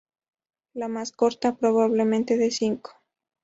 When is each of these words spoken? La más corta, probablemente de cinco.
La 0.73 0.87
más 0.87 1.11
corta, 1.11 1.55
probablemente 1.57 2.35
de 2.35 2.49
cinco. 2.49 3.03